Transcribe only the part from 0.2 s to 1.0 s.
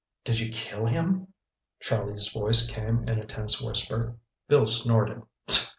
"Did you kill